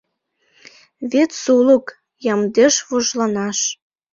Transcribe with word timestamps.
Вет 1.11 1.31
сулык— 1.41 1.85
ямдеш 2.33 2.75
вожланаш 2.87 3.59